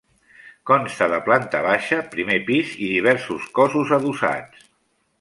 [0.69, 4.69] Consta de planta baixa, primer pis i diversos cossos adossats.